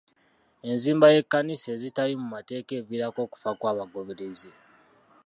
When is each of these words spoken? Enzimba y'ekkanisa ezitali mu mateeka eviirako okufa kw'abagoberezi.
Enzimba 0.69 1.07
y'ekkanisa 1.13 1.67
ezitali 1.75 2.13
mu 2.21 2.27
mateeka 2.35 2.71
eviirako 2.79 3.19
okufa 3.25 3.49
kw'abagoberezi. 3.59 4.49